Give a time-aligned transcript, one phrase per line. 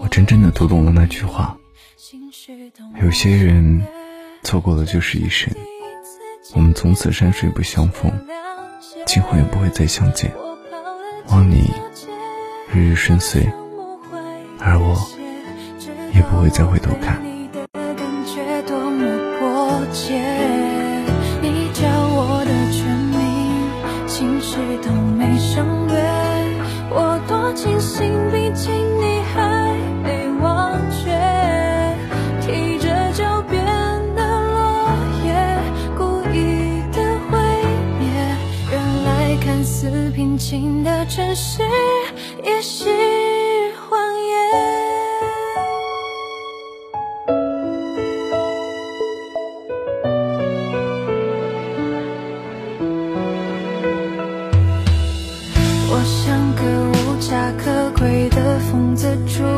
[0.00, 1.56] 我真正的读懂了那句话：
[3.02, 3.82] 有些人
[4.42, 5.52] 错过了就是一生。
[6.54, 8.10] 我们从此山水不相逢，
[9.06, 10.32] 今后也不会再相见。
[11.28, 11.70] 望你
[12.72, 13.46] 日日顺遂，
[14.58, 14.96] 而我
[16.14, 17.20] 也不会再回头看。
[27.54, 28.91] 清醒，毕竟
[39.44, 41.62] 看似平静的城市，
[42.44, 42.84] 也是
[43.88, 44.48] 谎言。
[55.90, 56.92] 我像个。
[57.22, 59.52] 无家可归的疯子猪。